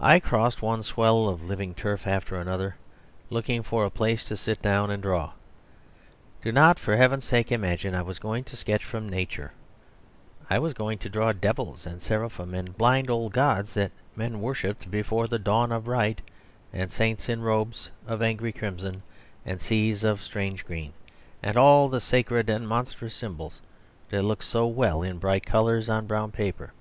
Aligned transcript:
I 0.00 0.18
crossed 0.18 0.62
one 0.62 0.82
swell 0.82 1.28
of 1.28 1.44
living 1.44 1.72
turf 1.72 2.08
after 2.08 2.40
another, 2.40 2.74
looking 3.30 3.62
for 3.62 3.84
a 3.84 3.88
place 3.88 4.24
to 4.24 4.36
sit 4.36 4.60
down 4.60 4.90
and 4.90 5.00
draw. 5.00 5.30
Do 6.42 6.50
not, 6.50 6.76
for 6.80 6.96
heaven's 6.96 7.24
sake, 7.24 7.52
imagine 7.52 7.94
I 7.94 8.02
was 8.02 8.18
going 8.18 8.42
to 8.42 8.56
sketch 8.56 8.84
from 8.84 9.08
Nature. 9.08 9.52
I 10.50 10.58
was 10.58 10.74
going 10.74 10.98
to 10.98 11.08
draw 11.08 11.32
devils 11.32 11.86
and 11.86 12.02
seraphim, 12.02 12.52
and 12.52 12.76
blind 12.76 13.10
old 13.10 13.32
gods 13.32 13.74
that 13.74 13.92
men 14.16 14.40
worshipped 14.40 14.90
before 14.90 15.28
the 15.28 15.38
dawn 15.38 15.70
of 15.70 15.86
right, 15.86 16.20
and 16.72 16.90
saints 16.90 17.28
in 17.28 17.40
robes 17.40 17.92
of 18.08 18.20
angry 18.20 18.52
crimson, 18.52 19.04
and 19.46 19.60
seas 19.60 20.02
of 20.02 20.20
strange 20.20 20.64
green, 20.64 20.92
and 21.44 21.56
all 21.56 21.88
the 21.88 22.00
sacred 22.00 22.50
or 22.50 22.58
monstrous 22.58 23.14
symbols 23.14 23.60
that 24.08 24.24
look 24.24 24.42
so 24.42 24.66
well 24.66 25.00
in 25.00 25.18
bright 25.20 25.46
colours 25.46 25.88
on 25.88 26.08
brown 26.08 26.32
paper. 26.32 26.72